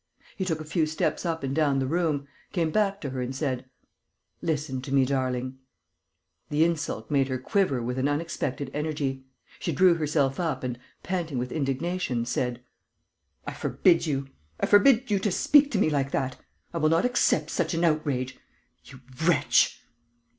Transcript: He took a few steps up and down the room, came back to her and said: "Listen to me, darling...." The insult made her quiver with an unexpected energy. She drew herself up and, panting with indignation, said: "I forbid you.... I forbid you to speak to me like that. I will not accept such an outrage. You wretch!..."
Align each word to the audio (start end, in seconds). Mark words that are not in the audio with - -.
He 0.35 0.45
took 0.45 0.59
a 0.59 0.65
few 0.65 0.87
steps 0.87 1.27
up 1.27 1.43
and 1.43 1.53
down 1.55 1.77
the 1.77 1.85
room, 1.85 2.27
came 2.53 2.71
back 2.71 2.99
to 3.01 3.11
her 3.11 3.21
and 3.21 3.35
said: 3.35 3.65
"Listen 4.41 4.81
to 4.81 4.91
me, 4.91 5.05
darling...." 5.05 5.59
The 6.49 6.63
insult 6.63 7.11
made 7.11 7.27
her 7.27 7.37
quiver 7.37 7.83
with 7.83 7.99
an 7.99 8.07
unexpected 8.07 8.71
energy. 8.73 9.25
She 9.59 9.71
drew 9.71 9.93
herself 9.93 10.39
up 10.39 10.63
and, 10.63 10.79
panting 11.03 11.37
with 11.37 11.51
indignation, 11.51 12.25
said: 12.25 12.63
"I 13.45 13.53
forbid 13.53 14.07
you.... 14.07 14.27
I 14.59 14.65
forbid 14.65 15.11
you 15.11 15.19
to 15.19 15.31
speak 15.31 15.69
to 15.73 15.77
me 15.77 15.91
like 15.91 16.09
that. 16.09 16.35
I 16.73 16.79
will 16.79 16.89
not 16.89 17.05
accept 17.05 17.51
such 17.51 17.75
an 17.75 17.83
outrage. 17.83 18.39
You 18.85 19.01
wretch!..." 19.23 19.83